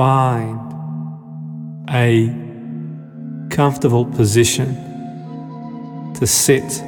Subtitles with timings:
[0.00, 0.58] find
[1.90, 2.32] a
[3.54, 4.68] comfortable position
[6.14, 6.82] to sit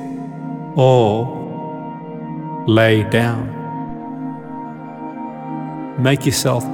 [0.78, 1.04] or
[2.66, 3.42] lay down.
[6.02, 6.64] Make yourself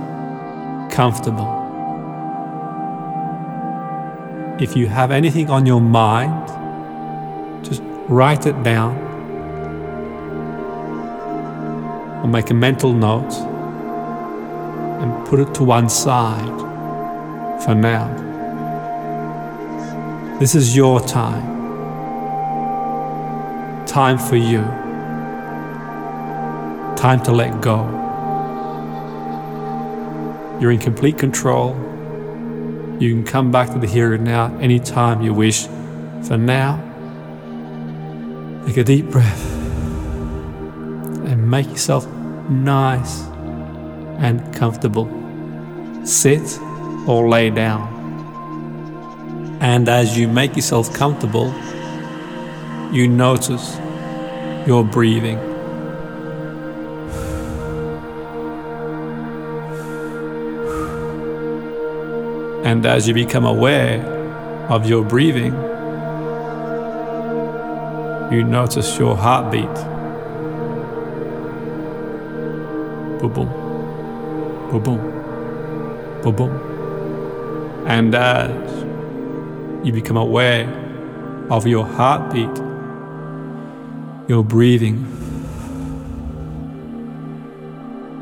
[0.92, 1.50] comfortable.
[4.60, 6.46] If you have anything on your mind,
[7.64, 8.96] just write it down
[12.22, 13.47] or make a mental note
[15.08, 16.58] and put it to one side
[17.64, 18.06] for now.
[20.38, 21.56] This is your time.
[23.86, 24.62] Time for you.
[26.96, 27.86] Time to let go.
[30.60, 31.74] You're in complete control.
[33.00, 35.66] You can come back to the here and now anytime you wish.
[36.24, 36.80] For now,
[38.66, 39.52] take a deep breath
[41.26, 42.06] and make yourself
[42.48, 43.27] nice
[44.18, 45.06] and comfortable.
[46.04, 46.58] Sit
[47.06, 47.96] or lay down.
[49.60, 51.52] And as you make yourself comfortable,
[52.92, 53.76] you notice
[54.66, 55.38] your breathing.
[62.64, 64.04] And as you become aware
[64.68, 65.54] of your breathing,
[68.30, 69.74] you notice your heartbeat.
[73.20, 73.48] Boom, boom,
[74.70, 77.84] boom, boom, boom, boom.
[77.86, 78.84] And as
[79.86, 80.68] you become aware
[81.50, 82.56] of your heartbeat,
[84.28, 85.06] your breathing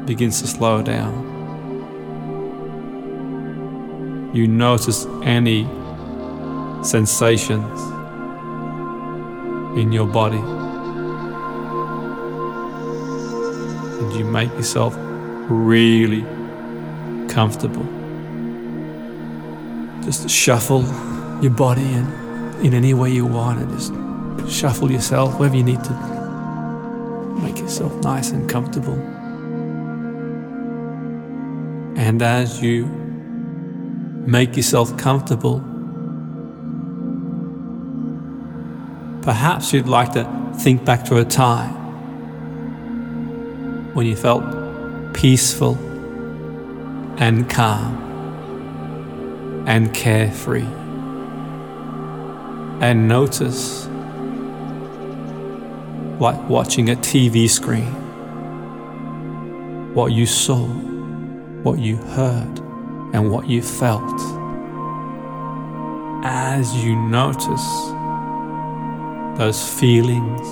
[0.07, 1.25] begins to slow down.
[4.33, 5.65] You notice any
[6.85, 7.81] sensations
[9.77, 10.39] in your body.
[13.99, 14.95] And you make yourself
[15.49, 16.25] really
[17.37, 17.85] comfortable.
[20.05, 20.85] Just shuffle
[21.43, 23.93] your body and in any way you want and just
[24.51, 25.93] shuffle yourself wherever you need to
[27.43, 28.95] make yourself nice and comfortable.
[31.99, 35.61] And as you make yourself comfortable,
[39.21, 41.75] perhaps you'd like to think back to a time
[43.93, 44.43] when you felt
[45.13, 45.77] peaceful
[47.19, 48.05] and calm
[49.67, 50.67] and carefree.
[52.81, 53.87] And notice,
[56.21, 57.93] like watching a TV screen,
[59.95, 60.67] what you saw,
[61.63, 62.61] what you heard,
[63.15, 64.21] and what you felt
[66.23, 67.67] as you notice
[69.39, 70.47] those feelings,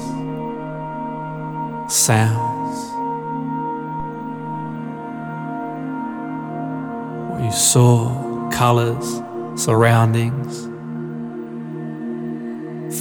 [1.92, 2.53] sounds,
[7.54, 9.22] saw, colors,
[9.54, 10.64] surroundings.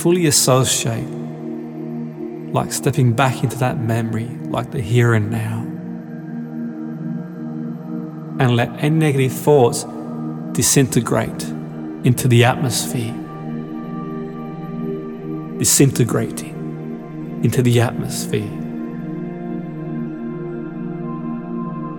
[0.02, 1.10] Fully associate,
[2.54, 5.60] like stepping back into that memory, like the here and now.
[8.40, 9.86] And let any negative thoughts
[10.54, 11.44] disintegrate
[12.04, 13.14] into the atmosphere.
[15.58, 18.42] Disintegrating into the atmosphere.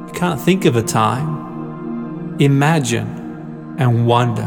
[0.07, 1.54] You can't think of a time.
[2.41, 4.47] Imagine and wonder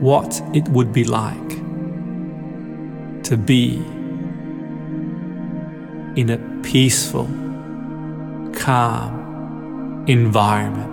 [0.00, 1.48] what it would be like
[3.24, 3.76] to be
[6.16, 7.26] in a peaceful,
[8.54, 10.90] calm environment.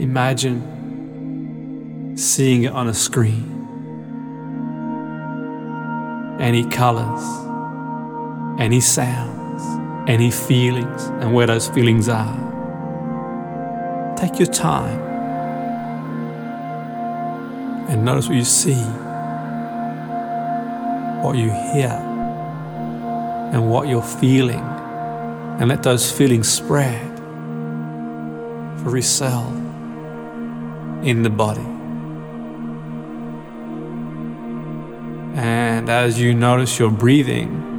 [0.00, 0.62] Imagine
[2.16, 3.52] seeing it on a screen.
[6.38, 7.24] Any colors,
[8.60, 9.45] any sounds,
[10.06, 12.46] any feelings, and where those feelings are.
[14.16, 15.00] Take your time
[17.88, 18.82] and notice what you see,
[21.22, 21.90] what you hear,
[23.52, 24.64] and what you're feeling,
[25.58, 27.18] and let those feelings spread
[28.78, 29.48] for every cell
[31.02, 31.66] in the body.
[35.38, 37.75] And as you notice your breathing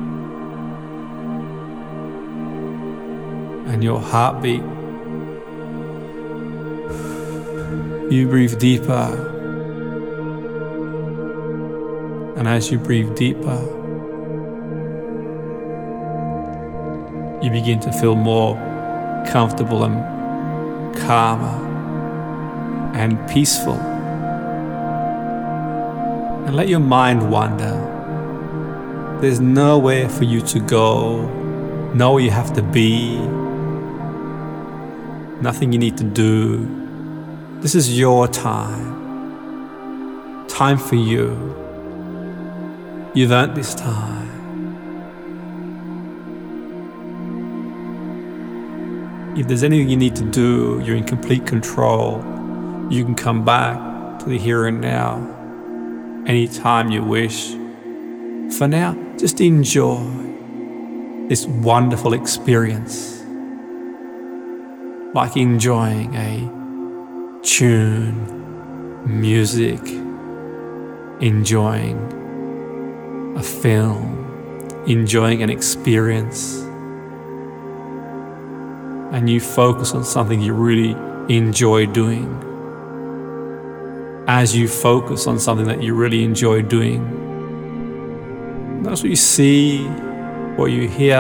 [3.87, 4.61] your heartbeat,
[8.11, 9.07] you breathe deeper.
[12.35, 13.59] And as you breathe deeper,
[17.41, 18.55] you begin to feel more
[19.31, 21.55] comfortable and calmer
[22.93, 23.79] and peaceful.
[26.45, 27.77] And let your mind wander.
[29.21, 31.25] There's nowhere for you to go,
[31.93, 33.46] nowhere you have to be.
[35.41, 36.67] Nothing you need to do.
[37.61, 38.97] This is your time.
[40.47, 41.55] Time for you.
[43.13, 44.27] You've earned this time.
[49.37, 52.23] If there's anything you need to do, you're in complete control.
[52.89, 55.17] You can come back to the here and now
[56.25, 57.51] anytime you wish.
[58.57, 60.03] For now, just enjoy
[61.27, 63.16] this wonderful experience
[65.17, 68.13] like enjoying a tune,
[69.03, 69.81] music,
[71.19, 71.97] enjoying
[73.35, 76.59] a film, enjoying an experience
[79.11, 80.91] and you focus on something you really
[81.35, 82.27] enjoy doing.
[84.27, 87.01] As you focus on something that you really enjoy doing,
[88.83, 89.83] that's what you see,
[90.57, 91.17] what you hear,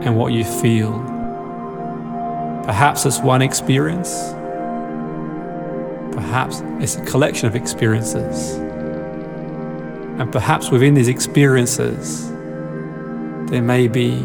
[0.00, 1.15] and what you feel.
[2.66, 4.12] Perhaps it's one experience,
[6.12, 8.54] perhaps it's a collection of experiences.
[10.18, 12.28] And perhaps within these experiences,
[13.50, 14.18] there may be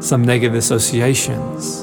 [0.00, 1.80] some negative associations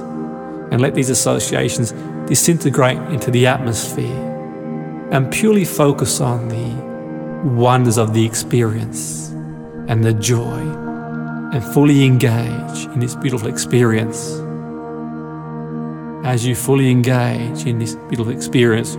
[0.72, 1.92] and let these associations
[2.28, 4.26] disintegrate into the atmosphere
[5.12, 9.30] and purely focus on the wonders of the experience
[9.88, 10.60] and the joy
[11.54, 14.49] and fully engage in this beautiful experience.
[16.24, 18.96] As you fully engage in this beautiful experience,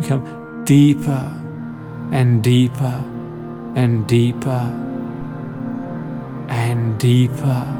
[0.00, 1.32] become deeper
[2.12, 3.02] and deeper
[3.74, 4.84] and deeper
[6.48, 7.74] and deeper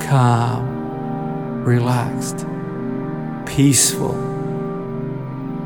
[0.00, 2.46] calm, relaxed,
[3.46, 4.14] peaceful.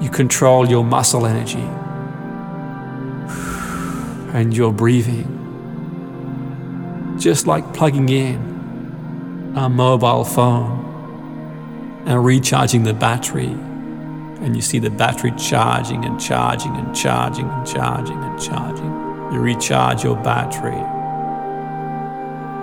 [0.00, 1.66] You control your muscle energy
[4.32, 5.30] and your breathing.
[7.18, 10.93] Just like plugging in a mobile phone
[12.06, 17.66] and recharging the battery, and you see the battery charging and charging and charging and
[17.66, 18.92] charging and charging.
[19.32, 20.80] You recharge your battery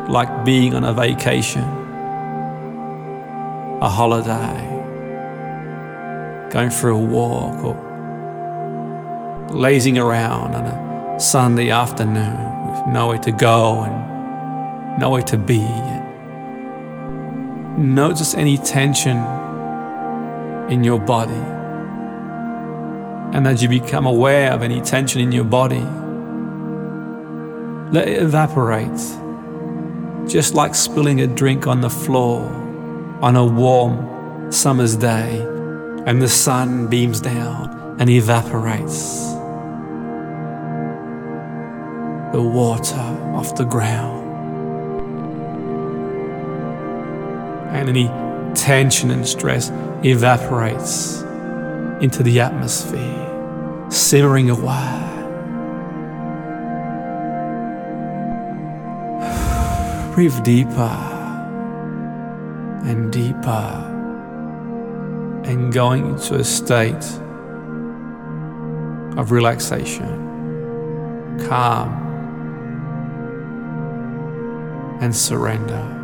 [0.08, 1.64] like being on a vacation,
[3.82, 4.68] a holiday,
[6.52, 7.76] going for a walk, or
[9.50, 16.01] lazing around on a Sunday afternoon with nowhere to go and nowhere to be.
[17.78, 19.18] Notice any tension
[20.70, 21.34] in your body.
[23.34, 25.86] And as you become aware of any tension in your body,
[27.92, 28.90] let it evaporate
[30.30, 32.42] just like spilling a drink on the floor
[33.22, 35.40] on a warm summer's day,
[36.06, 39.32] and the sun beams down and evaporates
[42.32, 42.96] the water
[43.36, 44.21] off the ground.
[47.72, 48.08] And any
[48.56, 49.72] tension and stress
[50.04, 51.22] evaporates
[52.02, 55.08] into the atmosphere, simmering away.
[60.16, 61.08] Breathe deeper
[62.84, 63.88] and deeper
[65.46, 67.06] and going into a state
[69.18, 70.18] of relaxation,
[71.48, 71.90] calm,
[75.02, 76.01] and surrender.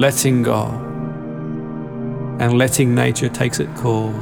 [0.00, 0.64] Letting go
[2.40, 4.16] and letting nature take its course.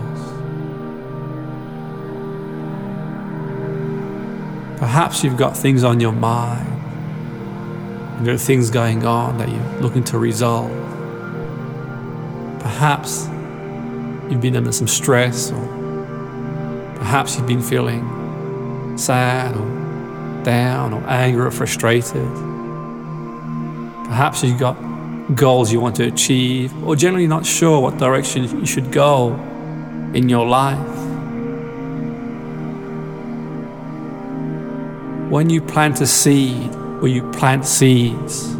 [4.80, 6.66] Perhaps you've got things on your mind
[8.16, 10.68] and there are things going on that you're looking to resolve.
[12.58, 13.28] Perhaps
[14.28, 15.64] you've been under some stress, or
[16.96, 22.28] perhaps you've been feeling sad, or down, or angry, or frustrated.
[24.06, 24.76] Perhaps you've got
[25.34, 29.34] goals you want to achieve, or generally not sure what direction you should go
[30.14, 30.78] in your life.
[35.30, 38.54] When you plant a seed, or you plant seeds.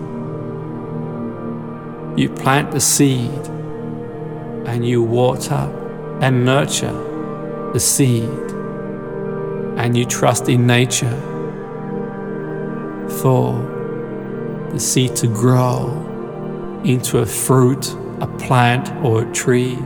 [2.16, 3.46] You plant the seed
[4.66, 5.68] and you water
[6.20, 6.92] and nurture
[7.72, 8.28] the seed
[9.78, 11.20] and you trust in nature
[13.20, 13.52] for
[14.72, 16.07] the seed to grow
[16.84, 19.78] into a fruit, a plant, or a tree.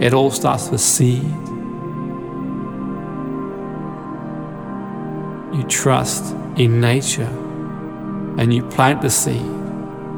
[0.00, 1.22] It all starts with seed.
[5.54, 7.30] You trust in nature
[8.38, 9.40] and you plant the seed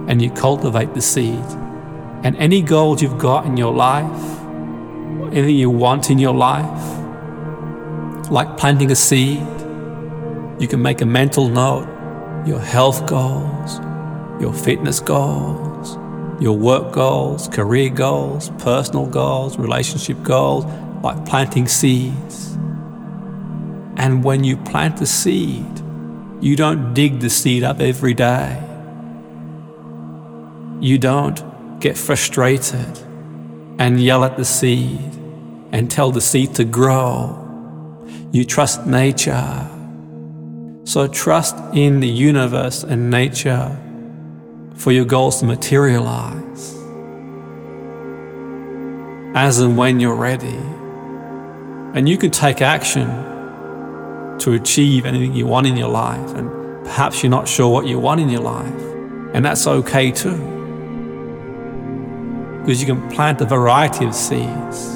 [0.09, 1.45] and you cultivate the seed.
[2.23, 4.41] And any goals you've got in your life,
[5.33, 9.47] anything you want in your life, like planting a seed,
[10.59, 11.89] you can make a mental note
[12.47, 13.81] your health goals,
[14.41, 15.97] your fitness goals,
[16.43, 20.65] your work goals, career goals, personal goals, relationship goals,
[21.03, 22.53] like planting seeds.
[23.97, 25.65] And when you plant the seed,
[26.41, 28.63] you don't dig the seed up every day.
[30.81, 32.99] You don't get frustrated
[33.79, 35.15] and yell at the seed
[35.73, 37.43] and tell the seed to grow.
[38.33, 39.71] You trust nature.
[40.85, 43.79] So trust in the universe and nature
[44.77, 46.75] for your goals to materialize
[49.35, 50.59] as and when you're ready.
[51.95, 53.07] And you can take action
[54.39, 56.35] to achieve anything you want in your life.
[56.35, 58.83] And perhaps you're not sure what you want in your life.
[59.35, 60.37] And that's okay too.
[62.61, 64.95] Because you can plant a variety of seeds.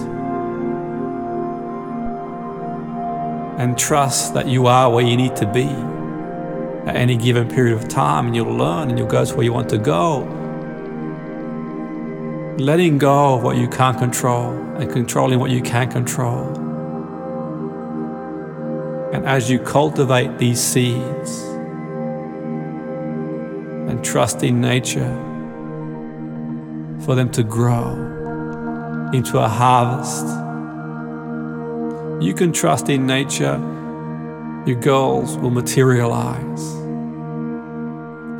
[3.58, 5.68] And trust that you are where you need to be
[6.86, 9.52] at any given period of time, and you'll learn and you'll go to where you
[9.52, 10.20] want to go.
[12.58, 16.56] Letting go of what you can't control and controlling what you can control.
[19.12, 21.42] And as you cultivate these seeds
[23.88, 25.10] and trust in nature
[27.04, 27.92] for them to grow
[29.12, 30.26] into a harvest,
[32.22, 33.58] you can trust in nature
[34.70, 36.74] your goals will materialize.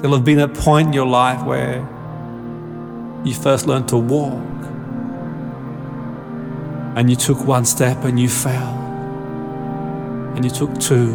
[0.00, 1.78] There'll have been a point in your life where
[3.24, 4.46] you first learned to walk
[6.96, 8.74] and you took one step and you fell,
[10.36, 11.12] and you took two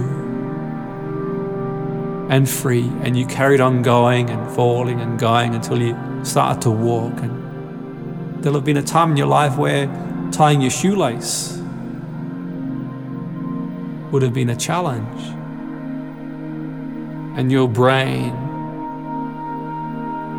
[2.29, 6.71] and three, and you carried on going and falling and going until you started to
[6.71, 7.13] walk.
[7.21, 9.85] And there'll have been a time in your life where
[10.31, 11.54] tying your shoelace
[14.11, 15.21] would have been a challenge.
[17.37, 18.33] And your brain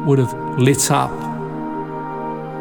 [0.06, 1.10] would have lit up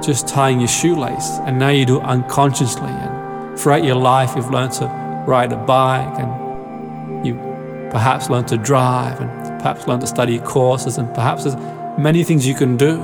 [0.03, 1.39] just tying your shoelace.
[1.45, 2.89] And now you do it unconsciously.
[2.89, 4.85] And throughout your life, you've learned to
[5.27, 7.35] ride a bike and you
[7.91, 9.29] perhaps learn to drive and
[9.61, 11.55] perhaps learn to study courses and perhaps there's
[11.97, 13.01] many things you can do.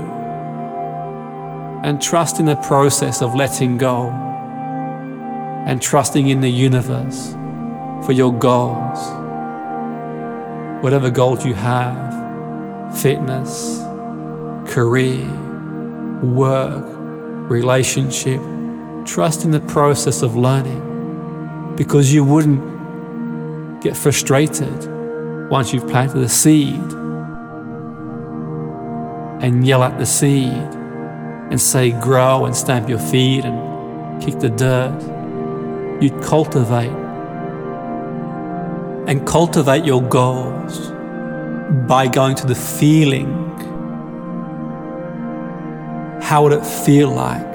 [1.84, 4.10] And trust in the process of letting go
[5.66, 7.36] and trusting in the universe
[8.06, 9.00] for your goals.
[10.84, 12.12] Whatever goals you have
[13.00, 13.80] fitness,
[14.72, 15.30] career,
[16.22, 16.86] work,
[17.50, 18.42] relationship
[19.06, 22.62] trust in the process of learning because you wouldn't
[23.82, 26.80] get frustrated once you've planted a seed
[29.42, 34.50] and yell at the seed and say grow and stamp your feet and kick the
[34.50, 35.02] dirt.
[36.02, 37.01] You'd cultivate
[39.12, 40.90] and cultivate your goals
[41.86, 43.28] by going to the feeling.
[46.22, 47.54] How would it feel like?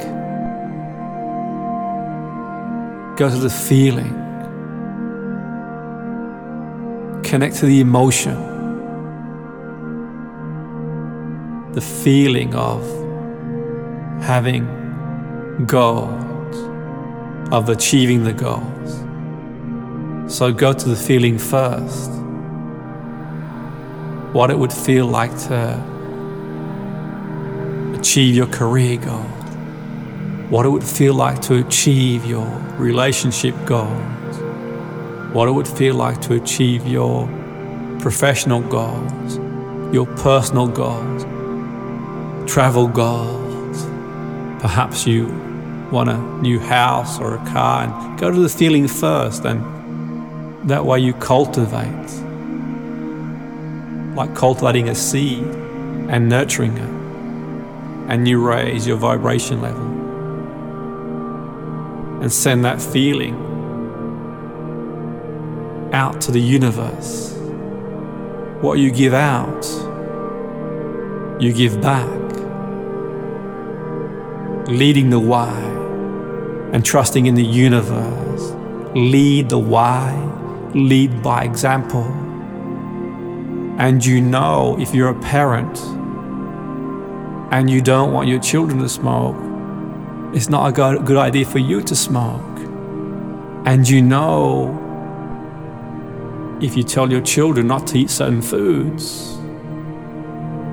[3.17, 4.13] Go to the feeling.
[7.25, 8.37] Connect to the emotion.
[11.73, 12.83] The feeling of
[14.23, 14.67] having
[15.65, 16.57] goals,
[17.51, 18.76] of achieving the goals.
[20.29, 22.11] So go to the feeling first.
[24.33, 25.81] What it would feel like to
[27.97, 29.23] achieve your career goal.
[30.51, 32.45] What it would feel like to achieve your
[32.77, 34.37] relationship goals.
[35.33, 37.29] What it would feel like to achieve your
[38.01, 39.37] professional goals,
[39.95, 41.23] your personal goals,
[42.51, 43.85] travel goals.
[44.61, 45.29] Perhaps you
[45.93, 49.63] want a new house or a car and go to the feeling first and
[50.67, 52.11] that way you cultivate,
[54.17, 55.45] like cultivating a seed
[56.09, 59.87] and nurturing it, and you raise your vibration level
[62.21, 63.35] and send that feeling
[65.93, 67.33] out to the universe.
[68.61, 69.65] What you give out,
[71.41, 72.11] you give back,
[74.69, 75.57] leading the why
[76.73, 78.53] and trusting in the universe.
[78.97, 80.26] Lead the why
[80.77, 82.05] lead by example.
[83.79, 85.79] And you know if you're a parent
[87.53, 89.37] and you don't want your children to smoke,
[90.35, 92.43] it's not a good idea for you to smoke.
[93.67, 94.83] And you know
[96.61, 99.37] if you tell your children not to eat certain foods,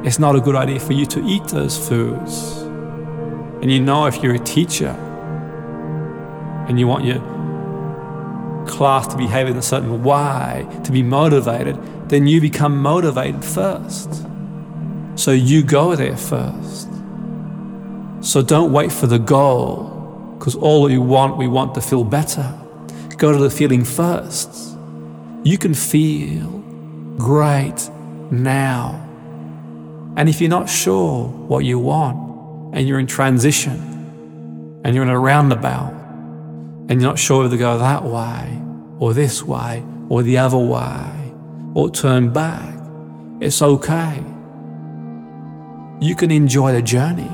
[0.05, 2.61] it's not a good idea for you to eat those foods.
[3.61, 4.89] And you know if you're a teacher
[6.67, 7.32] and you want your
[8.67, 11.77] class to behave in a certain way, to be motivated,
[12.09, 14.25] then you become motivated first.
[15.15, 16.89] So you go there first.
[18.21, 22.53] So don't wait for the goal, because all we want, we want to feel better.
[23.17, 24.77] Go to the feeling first.
[25.43, 26.47] You can feel
[27.17, 27.89] great
[28.31, 28.99] now.
[30.15, 35.09] And if you're not sure what you want, and you're in transition, and you're in
[35.09, 35.93] a roundabout,
[36.89, 38.61] and you're not sure whether to go that way,
[38.99, 41.33] or this way, or the other way,
[41.73, 42.75] or turn back,
[43.39, 44.23] it's okay.
[45.99, 47.31] You can enjoy the journey.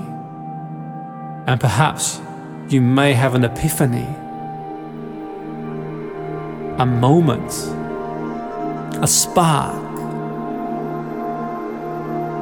[1.48, 2.22] And perhaps
[2.70, 4.08] you may have an epiphany,
[6.78, 7.52] a moment,
[9.04, 9.84] a spark,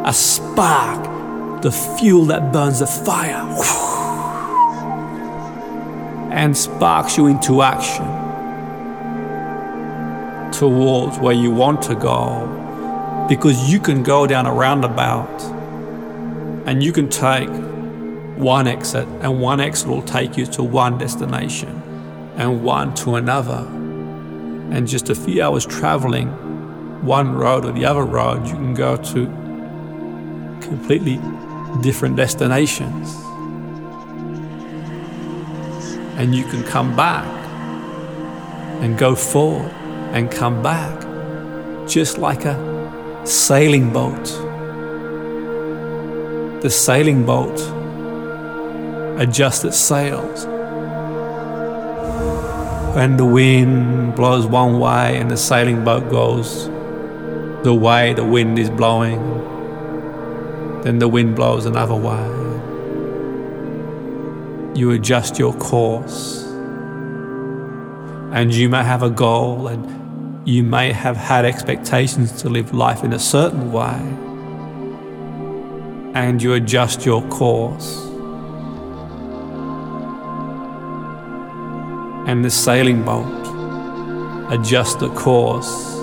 [0.06, 3.46] a spark, the fuel that burns the fire
[6.38, 8.06] and sparks you into action
[10.52, 15.42] towards where you want to go because you can go down a roundabout
[16.68, 17.50] and you can take
[18.38, 21.82] one exit, and one exit will take you to one destination
[22.36, 23.66] and one to another.
[24.72, 26.28] And just a few hours traveling
[27.04, 29.26] one road or the other road, you can go to
[30.62, 31.20] completely
[31.82, 33.27] different destinations.
[36.18, 37.26] And you can come back
[38.82, 39.72] and go forward
[40.14, 41.08] and come back
[41.88, 42.58] just like a
[43.26, 44.26] sailing boat.
[46.62, 47.60] The sailing boat
[49.22, 50.46] adjusts its sails.
[52.96, 56.68] And the wind blows one way and the sailing boat goes
[57.64, 59.22] the way the wind is blowing.
[60.82, 62.47] Then the wind blows another way.
[64.78, 66.44] You adjust your course.
[68.32, 73.04] And you may have a goal and you may have had expectations to live life
[73.04, 74.00] in a certain way.
[76.14, 78.06] And you adjust your course
[82.28, 83.34] and the sailing boat
[84.52, 85.96] adjust the course.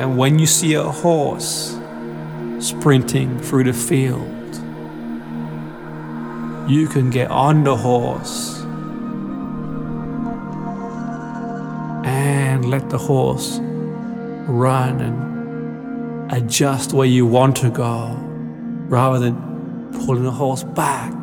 [0.00, 1.78] And when you see a horse
[2.58, 4.37] sprinting through the field,
[6.68, 8.60] you can get on the horse
[12.04, 13.58] and let the horse
[14.48, 18.14] run and adjust where you want to go
[18.88, 19.36] rather than
[20.04, 21.14] pulling the horse back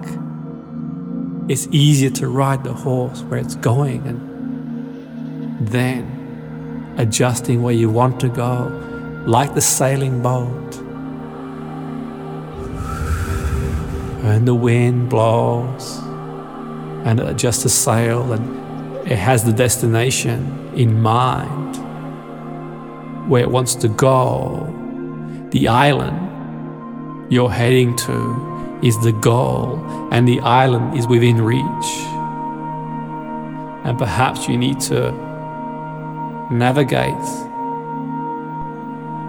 [1.48, 8.20] it's easier to ride the horse where it's going and then adjusting where you want
[8.22, 10.85] to go, like the sailing boat.
[14.26, 16.00] And the wind blows
[17.06, 21.76] and adjusts the sail and it has the destination in mind
[23.30, 24.66] where it wants to go.
[25.52, 29.80] The island you're heading to is the goal
[30.12, 31.90] and the island is within reach.
[33.86, 35.12] And perhaps you need to
[36.52, 37.14] navigate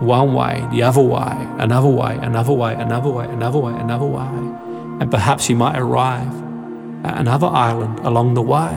[0.00, 4.65] one way, the other way, another way, another way, another way, another way, another way.
[5.00, 6.32] And perhaps you might arrive
[7.04, 8.74] at another island along the way.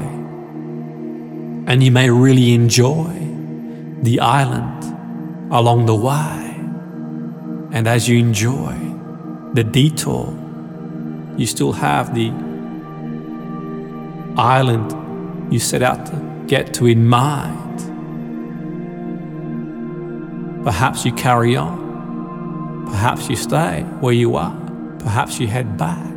[1.71, 3.13] And you may really enjoy
[4.01, 4.84] the island
[5.51, 6.55] along the way.
[7.71, 8.75] And as you enjoy
[9.53, 10.34] the detour,
[11.38, 12.32] you still have the
[14.38, 17.79] island you set out to get to in mind.
[20.63, 22.86] Perhaps you carry on.
[22.88, 24.55] Perhaps you stay where you are.
[24.99, 26.09] Perhaps you head back.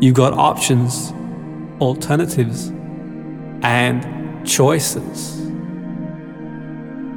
[0.00, 1.12] You've got options,
[1.80, 2.68] alternatives,
[3.62, 5.38] and choices.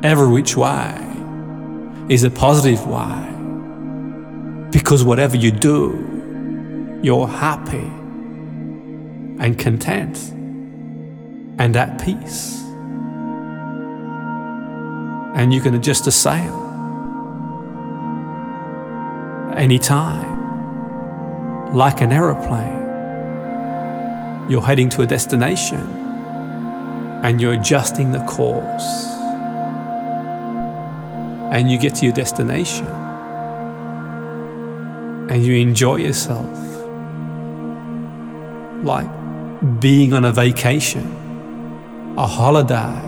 [0.04, 0.98] Every which way
[2.10, 3.30] is a positive way.
[4.72, 7.90] Because whatever you do, you're happy
[9.40, 10.18] and content
[11.60, 12.60] and at peace.
[15.36, 16.60] And you can adjust the sail
[19.56, 20.33] anytime,
[21.74, 22.82] like an aeroplane.
[24.50, 25.80] You're heading to a destination
[27.24, 29.08] and you're adjusting the course.
[31.52, 32.86] And you get to your destination
[35.30, 36.60] and you enjoy yourself
[38.84, 39.08] like
[39.80, 43.00] being on a vacation, a holiday.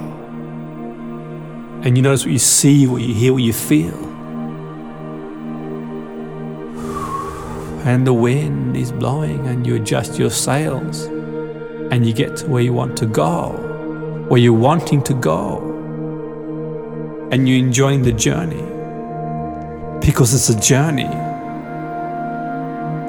[1.84, 4.05] And you notice what you see, what you hear, what you feel.
[7.86, 11.04] And the wind is blowing, and you adjust your sails,
[11.91, 13.52] and you get to where you want to go,
[14.28, 15.60] where you're wanting to go.
[17.32, 18.63] And you're enjoying the journey
[20.04, 21.10] because it's a journey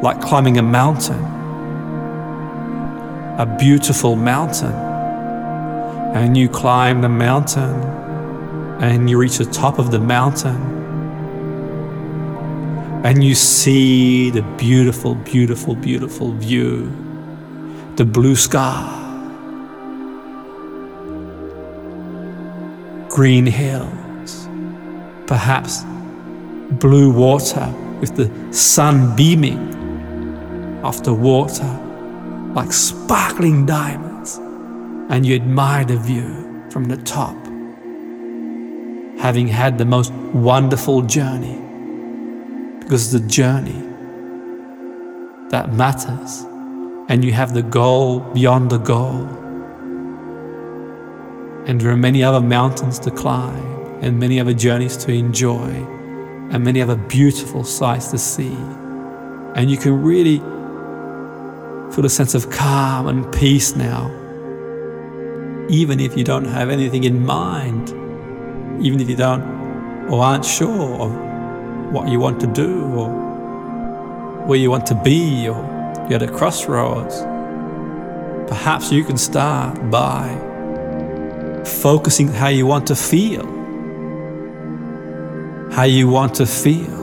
[0.03, 1.25] like climbing a mountain,
[3.39, 4.75] a beautiful mountain.
[6.15, 7.81] And you climb the mountain
[8.83, 10.76] and you reach the top of the mountain
[13.07, 16.91] and you see the beautiful, beautiful, beautiful view,
[17.95, 18.83] the blue sky,
[23.09, 24.49] green hills,
[25.29, 25.85] perhaps
[26.81, 29.63] blue water with the sun beaming
[30.83, 31.79] off the water
[32.55, 34.37] like sparkling diamonds,
[35.11, 37.37] and you admire the view from the top,
[39.21, 41.66] having had the most wonderful journey,
[42.87, 43.83] because the journey
[45.51, 46.47] that matters,
[47.09, 49.27] and you have the goal beyond the goal.
[51.67, 55.69] And there are many other mountains to climb and many other journeys to enjoy
[56.53, 58.57] and many other beautiful sights to see.
[59.57, 60.39] And you can really
[61.93, 64.07] feel a sense of calm and peace now.
[65.69, 67.89] Even if you don't have anything in mind,
[68.81, 69.43] even if you don't
[70.09, 71.26] or aren't sure of
[71.93, 73.09] what you want to do or
[74.47, 75.57] where you want to be or
[76.09, 77.21] you're at a crossroads,
[78.49, 80.29] perhaps you can start by
[81.65, 83.57] focusing how you want to feel
[85.77, 86.97] how you want to feel,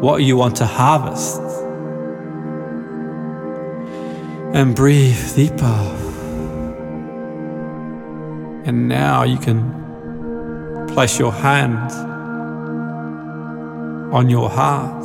[0.00, 1.42] what you want to harvest.
[4.54, 5.94] And breathe deeper.
[8.64, 11.90] And now you can place your hand
[14.12, 15.04] on your heart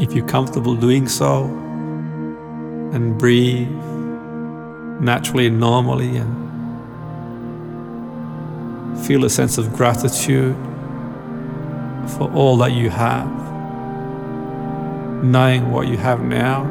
[0.00, 1.44] if you're comfortable doing so
[2.92, 3.68] and breathe
[5.00, 6.46] naturally and normally and
[9.04, 10.56] Feel a sense of gratitude
[12.16, 13.28] for all that you have,
[15.22, 16.64] knowing what you have now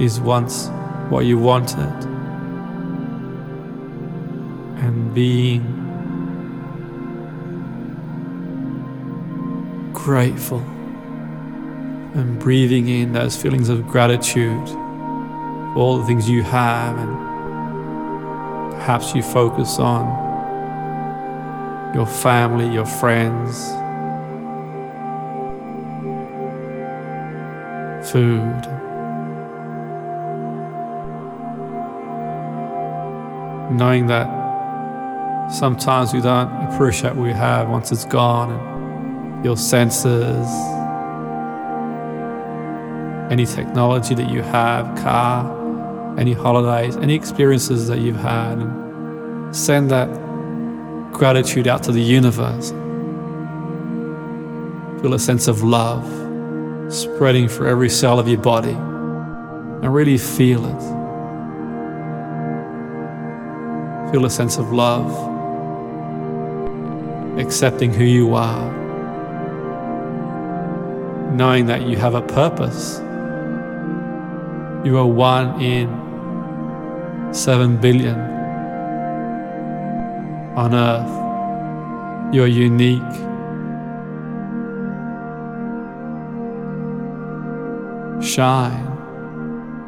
[0.00, 0.68] is once
[1.10, 1.92] what you wanted,
[4.82, 5.77] and being
[10.08, 10.60] grateful
[12.14, 17.28] and breathing in those feelings of gratitude for all the things you have and
[18.88, 20.06] Perhaps you focus on
[21.94, 23.68] your family, your friends,
[28.10, 28.62] food.
[33.76, 34.26] Knowing that
[35.52, 38.77] sometimes we don't appreciate what we have once it's gone,
[39.44, 40.46] your senses,
[43.30, 49.90] any technology that you have, car, any holidays, any experiences that you've had, and send
[49.90, 50.08] that
[51.12, 52.70] gratitude out to the universe.
[55.00, 56.04] Feel a sense of love
[56.92, 60.80] spreading through every cell of your body and really feel it.
[64.10, 65.12] Feel a sense of love,
[67.38, 68.87] accepting who you are,
[71.38, 72.98] knowing that you have a purpose.
[74.84, 75.88] You are one in
[77.32, 78.18] 7 billion
[80.56, 82.34] on earth.
[82.34, 83.00] You're unique.
[88.20, 88.86] Shine.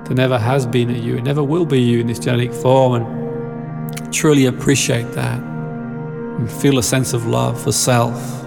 [0.05, 3.03] There never has been a you, it never will be you in this genetic form,
[3.03, 8.40] and truly appreciate that and feel a sense of love for self,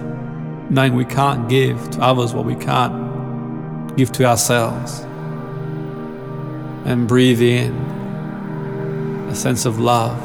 [0.74, 5.00] knowing we can't give to others what we can't give to ourselves.
[6.84, 7.72] And breathe in
[9.30, 10.20] a sense of love,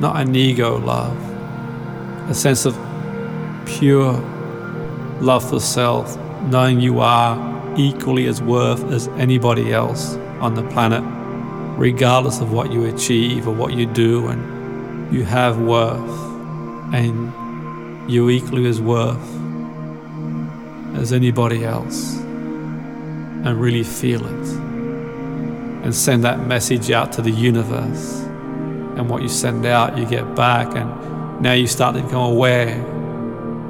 [0.00, 1.16] not an ego love,
[2.28, 2.76] a sense of
[3.66, 4.14] pure
[5.20, 11.04] love for self, knowing you are equally as worth as anybody else on the planet,
[11.78, 16.10] regardless of what you achieve or what you do, and you have worth,
[16.92, 17.32] and
[18.08, 19.16] you're equally as worth
[20.96, 24.68] as anybody else, and really feel it
[25.82, 28.20] and send that message out to the universe.
[28.98, 30.74] And what you send out, you get back.
[30.74, 32.78] And now you start to become aware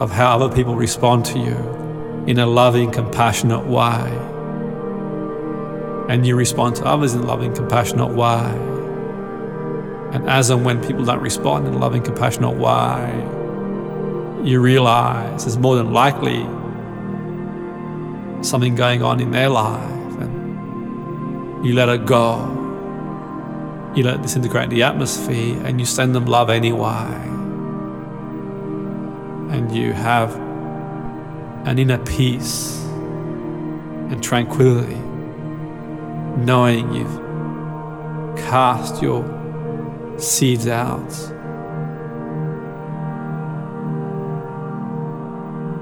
[0.01, 1.55] of how other people respond to you
[2.27, 4.19] in a loving, compassionate way.
[6.09, 8.51] And you respond to others in a loving, compassionate way.
[10.13, 13.38] And as and when people don't respond in a loving, compassionate way,
[14.45, 16.43] you realize there's more than likely
[18.43, 22.55] something going on in their life and you let it go.
[23.95, 27.11] You let it disintegrate the atmosphere and you send them love anyway.
[29.51, 30.37] And you have
[31.67, 34.95] an inner peace and tranquility,
[36.45, 37.19] knowing you've
[38.37, 39.25] cast your
[40.19, 41.13] seeds out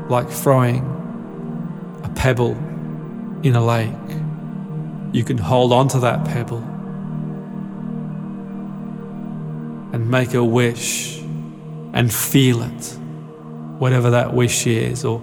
[0.09, 0.85] like throwing
[2.05, 2.53] a pebble
[3.43, 3.93] in a lake.
[5.13, 6.63] You can hold on to that pebble
[9.93, 11.19] and make a wish
[11.93, 12.99] and feel it,
[13.79, 15.23] whatever that wish is, or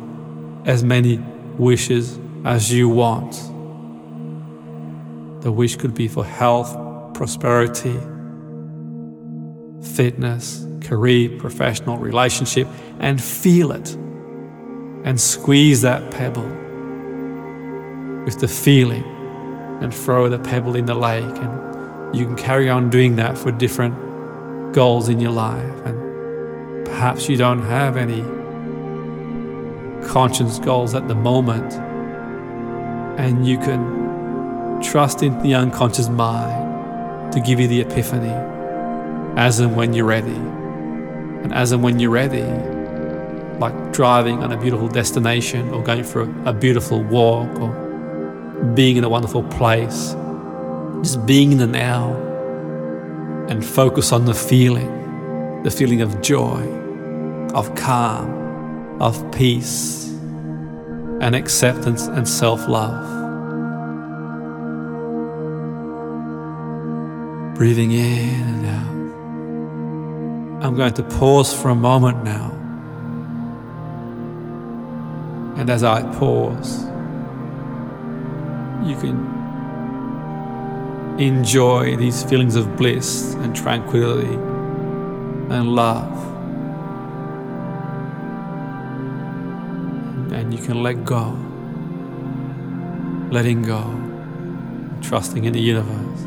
[0.65, 1.17] as many
[1.57, 3.33] wishes as you want.
[5.43, 6.75] The wish could be for health,
[7.13, 7.99] prosperity,
[9.95, 12.67] fitness, career, professional, relationship,
[12.99, 13.97] and feel it
[15.03, 16.47] and squeeze that pebble
[18.25, 19.03] with the feeling
[19.81, 21.23] and throw the pebble in the lake.
[21.23, 25.85] And you can carry on doing that for different goals in your life.
[25.85, 28.21] And perhaps you don't have any
[30.07, 31.73] conscious goals at the moment.
[33.19, 38.33] And you can trust in the unconscious mind to give you the epiphany
[39.35, 40.35] as and when you're ready.
[40.35, 42.72] And as and when you're ready,
[43.59, 47.71] like driving on a beautiful destination or going for a, beautiful walk or
[48.75, 50.15] being in a wonderful place.
[51.01, 52.13] Just being in the now
[53.49, 56.61] and focus on the feeling, the feeling of joy,
[57.53, 60.07] of calm, of peace,
[61.21, 63.11] and acceptance and self love.
[67.55, 68.93] Breathing in and out.
[70.65, 72.62] I'm going to pause for a moment now
[75.55, 76.85] and as I pause,
[78.87, 79.33] you can
[81.19, 84.33] enjoy these feelings of bliss and tranquility
[85.53, 86.11] and love.
[90.33, 91.37] And you can let go,
[93.31, 93.83] letting go,
[95.01, 96.21] trusting in the universe,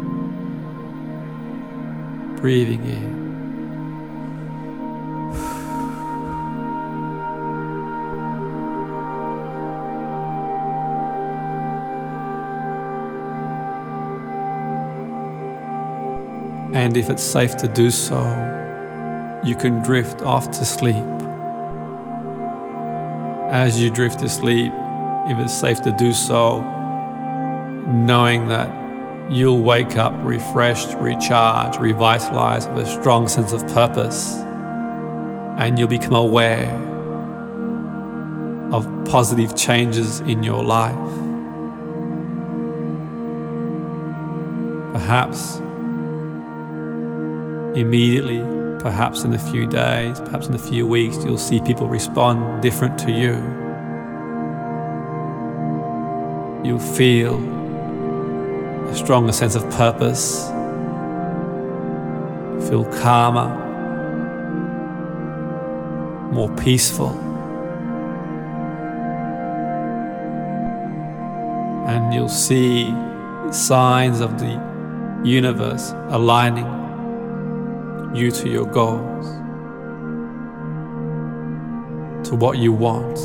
[2.40, 3.25] breathing in.
[16.86, 18.20] And if it's safe to do so,
[19.42, 20.94] you can drift off to sleep.
[23.50, 24.72] As you drift to sleep,
[25.26, 26.60] if it's safe to do so,
[27.88, 28.70] knowing that
[29.32, 34.36] you'll wake up refreshed, recharged, revitalized with a strong sense of purpose,
[35.58, 36.70] and you'll become aware
[38.72, 40.94] of positive changes in your life.
[44.92, 45.60] Perhaps
[47.76, 48.40] immediately,
[48.80, 52.98] perhaps in a few days, perhaps in a few weeks, you'll see people respond different
[53.00, 53.34] to you.
[56.64, 57.36] You'll feel
[58.88, 60.46] a stronger sense of purpose,
[62.68, 63.62] feel calmer,
[66.32, 67.10] more peaceful.
[71.86, 72.92] And you'll see
[73.52, 74.60] signs of the
[75.24, 76.75] universe aligning
[78.16, 79.26] you to your goals,
[82.28, 83.18] to what you want,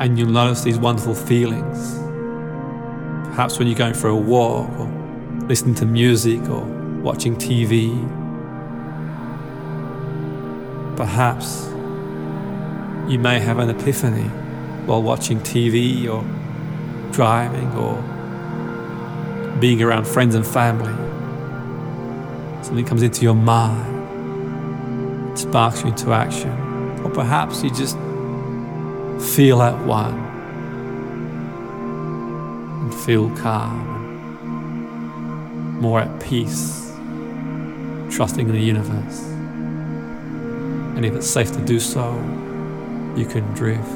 [0.00, 1.98] and you'll notice these wonderful feelings.
[3.28, 4.86] Perhaps when you're going for a walk, or
[5.46, 6.64] listening to music, or
[7.02, 7.96] watching TV.
[10.96, 11.66] Perhaps
[13.10, 14.28] you may have an epiphany
[14.86, 16.24] while watching TV, or
[17.12, 17.96] driving, or
[19.60, 21.11] being around friends and family
[22.62, 24.00] something comes into your mind,
[25.38, 26.50] sparks you into action,
[27.04, 27.96] or perhaps you just
[29.34, 30.14] feel at one
[32.82, 33.88] and feel calm,
[35.80, 36.92] more at peace,
[38.10, 39.20] trusting in the universe.
[40.94, 42.12] And if it's safe to do so,
[43.16, 43.88] you can drift.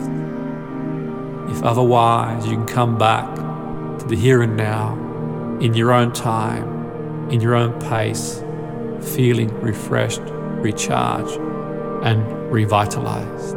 [1.50, 3.32] If otherwise, you can come back
[4.00, 4.94] to the here and now
[5.60, 8.42] in your own time, in your own pace
[9.06, 10.22] feeling refreshed,
[10.62, 11.40] recharged,
[12.04, 13.55] and revitalized.